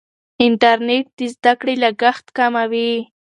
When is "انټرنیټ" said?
0.43-1.05